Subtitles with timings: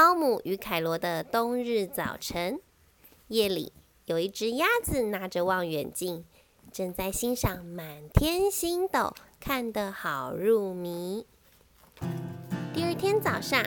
[0.00, 2.58] 保姆与凯罗的冬日早晨，
[3.28, 3.70] 夜里
[4.06, 6.24] 有一只鸭子拿着望远镜，
[6.72, 11.26] 正在欣赏满天星斗，看得好入迷。
[12.72, 13.62] 第二天早上，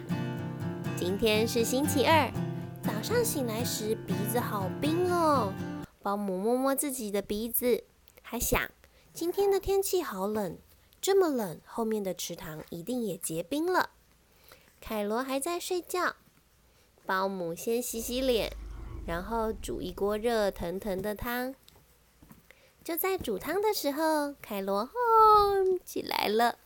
[0.98, 2.34] 今天是星期二，
[2.82, 5.54] 早上醒来时鼻子好冰哦。
[6.02, 7.84] 保姆摸摸自己的鼻子，
[8.24, 8.60] 还想
[9.14, 10.58] 今天的天气好冷，
[11.00, 13.92] 这么冷，后面的池塘一定也结冰了。
[14.82, 16.16] 凯罗还在睡觉，
[17.06, 18.56] 保姆先洗洗脸，
[19.06, 21.54] 然后煮一锅热腾腾的汤。
[22.84, 24.90] 就在煮汤的时候，凯罗哦
[25.84, 26.58] 起来了。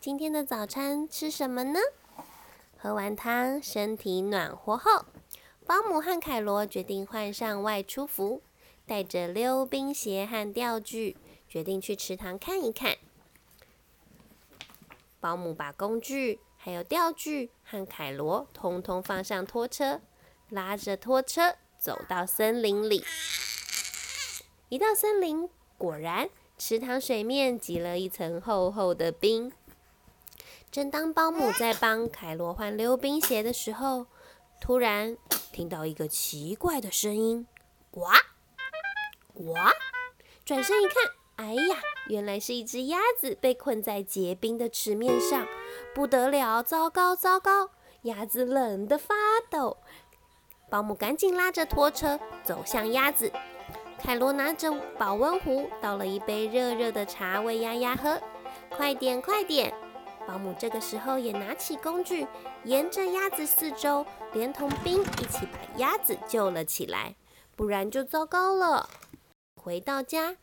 [0.00, 1.80] 今天的早餐吃什么呢？
[2.78, 5.04] 喝完汤，身体暖和后，
[5.66, 8.42] 保姆和凯罗决定换上外出服。
[8.86, 11.16] 带着溜冰鞋和钓具，
[11.48, 12.96] 决定去池塘看一看。
[15.18, 20.00] 保姆把工具、还有钓具和凯罗通通放上拖车，
[20.48, 23.04] 拉着拖车走到森林里。
[24.68, 29.52] 一到森林，果然池塘水面积了一层厚厚的冰。
[30.72, 34.06] 正当保姆在帮凯罗换溜冰鞋的时候，
[34.60, 35.16] 突然
[35.52, 37.46] 听到一个奇怪的声音
[37.92, 38.00] ：“呱！”
[39.52, 39.72] 哇！
[40.44, 40.96] 转身一看，
[41.36, 41.76] 哎呀，
[42.08, 45.46] 原来是一只鸭子被困在结冰的池面上，
[45.94, 46.62] 不得了！
[46.62, 47.70] 糟糕糟糕！
[48.02, 49.14] 鸭子冷得发
[49.50, 49.76] 抖。
[50.70, 53.32] 保姆赶紧拉着拖车走向鸭子。
[53.98, 58.20] 凯罗拿着保温壶倒了一杯热热的茶喂鸭鸭喝。
[58.70, 59.72] 快点快点！
[60.26, 62.26] 保姆这个时候也拿起工具，
[62.64, 67.14] 沿着鸭子四周，连同冰一起把鸭子救了起来，
[67.56, 68.88] 不然就糟糕了。
[69.56, 70.36] 回到家，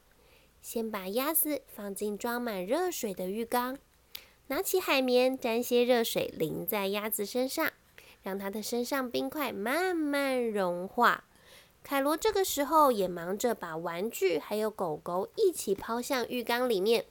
[0.63, 3.77] 先把鸭子放进装满热水的浴缸，
[4.47, 7.69] 拿起海绵沾些热水淋在鸭子身上，
[8.23, 11.25] 让它的身上冰块慢慢融化。
[11.83, 17.03] 凯罗这个时候也忙着把玩具还有狗狗一起抛向浴缸里面。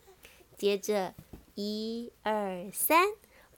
[0.57, 1.13] 接着，
[1.55, 3.09] 一二三，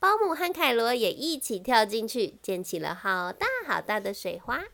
[0.00, 4.64] 保姆和凯罗也一起跳进去，溅起了好大好大的水花。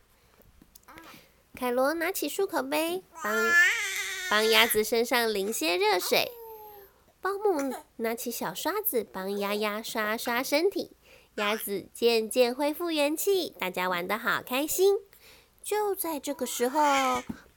[1.53, 3.31] 凯罗拿起漱口杯，帮
[4.31, 6.31] 帮鸭子身上淋些热水。
[7.19, 10.95] 保姆拿起小刷子，帮鸭鸭刷刷身体。
[11.35, 14.99] 鸭子渐渐恢复元气，大家玩得好开心。
[15.61, 16.79] 就在这个时候，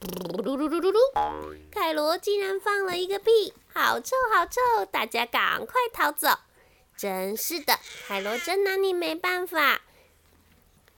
[0.01, 0.99] 嘟嘟嘟嘟嘟嘟，
[1.71, 4.85] 凯罗竟然放了一个屁，好臭好臭！
[4.85, 6.29] 大家赶快逃走！
[6.97, 9.83] 真是的，凯罗真拿你没办法。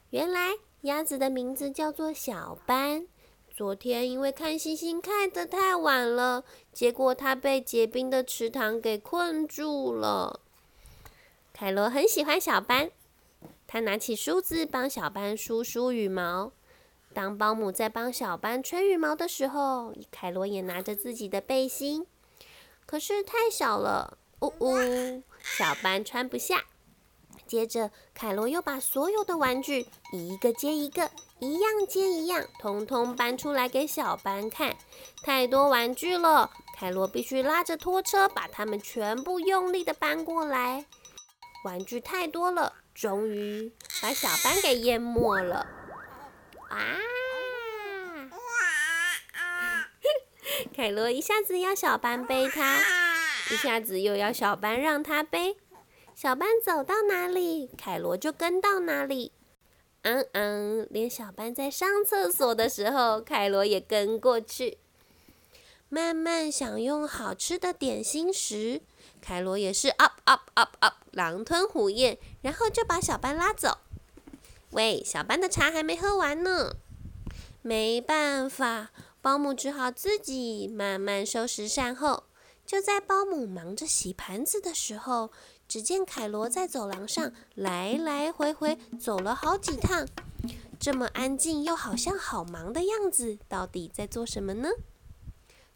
[0.08, 0.54] 原来。
[0.82, 3.08] 鸭子的名字叫做小斑。
[3.56, 6.44] 昨天因为看星星看得太晚了，
[6.74, 10.40] 结果它被结冰的池塘给困住了。
[11.54, 12.90] 凯罗很喜欢小斑，
[13.66, 16.52] 他拿起梳子帮小斑梳梳羽毛。
[17.14, 22.06] 当保姆在帮小斑吹羽毛的时候，凯罗也拿着自己的背心，
[22.84, 26.66] 可是太小了，呜呜，小斑穿不下。
[27.46, 34.76] 接着，凯罗又把所有的玩具一个接一个，一样接一样，通通搬出来给小班看。
[35.22, 40.86] 太多玩具了，凯罗必须拉着拖车把它们全部用力的搬过来。
[41.64, 45.66] 玩具太多了，终于把小班给淹没了。
[46.68, 46.98] 啊！
[50.74, 52.78] 凯罗一下子要小班背他，
[53.50, 55.56] 一下子又要小班让他背。
[56.16, 59.32] 小班走到哪里，凯罗就跟到哪里。
[60.00, 64.78] 嗯嗯，连小班在上厕所的时候，凯罗也跟过去。
[65.90, 68.80] 慢慢享用好吃的点心时，
[69.20, 73.76] 凯罗也是 up up up up，狼吞虎咽，然后就把小班拉走。
[74.70, 76.76] 喂，小班的茶还没喝完呢。
[77.60, 78.90] 没办法，
[79.20, 82.24] 保姆只好自己慢慢收拾善后。
[82.64, 85.30] 就在保姆忙着洗盘子的时候，
[85.68, 90.06] 只见凯罗在走廊上来来回回走了好几趟，
[90.78, 94.68] 这么安静又好像好忙的样子，到底在做什么呢？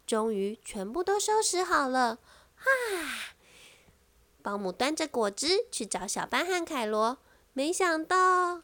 [0.07, 2.19] 终于全部都收拾好了，
[2.57, 2.65] 啊！
[4.41, 7.19] 保姆端着果汁去找小班和凯罗，
[7.53, 8.63] 没想到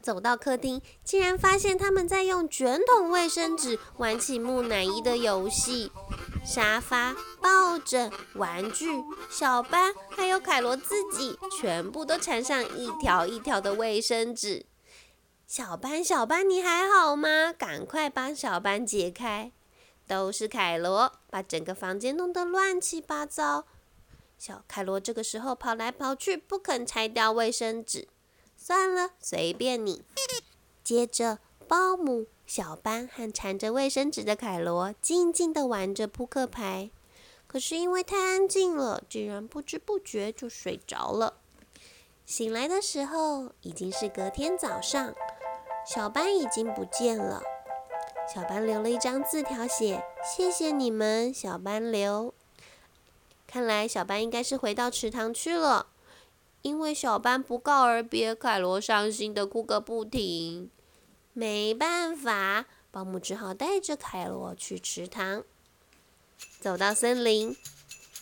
[0.00, 5.92] 走到客厅，竟然发现他们在用卷筒卫生纸玩起木乃伊的游戏。
[6.52, 14.66] 沙发、抱枕、玩具、小班，还有凯罗自己，全部都缠上一条一条的卫生纸。
[15.46, 17.52] 小班，小班，你还好吗？
[17.52, 19.52] 赶快帮小班解开。
[20.08, 23.68] 都是凯罗把整个房间弄得乱七八糟。
[24.36, 28.08] 小凯罗这个时候跑来跑去，不肯拆掉卫生纸。
[28.56, 30.02] 算了，随便你。
[30.82, 31.38] 接着，
[31.70, 36.90] 保姆小班和缠着卫生纸的凯罗静静地玩着扑克牌。
[37.46, 41.34] 可是因为太安静了，竟然不知不觉就睡着了。
[42.26, 45.14] 醒来的时候已经是隔天早上，
[45.86, 47.40] 小班已经不见了。
[48.34, 52.34] 小班留了一张字条，写：“谢谢你们，小班留。”
[53.46, 55.86] 看来小班应该是回到池塘去了，
[56.62, 60.68] 因为小班不告而别，凯罗伤心的哭个不停。
[61.32, 65.44] 没办法，保姆只好带着凯罗去池塘。
[66.60, 67.56] 走到森林，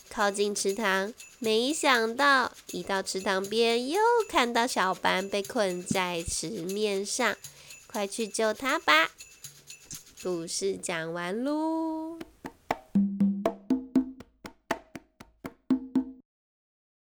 [0.09, 7.35] 靠近池塘，没想到一到池塘边，又看到小班被困在池面上，
[7.87, 9.09] 快去救他吧！
[10.21, 11.88] 故事讲完喽。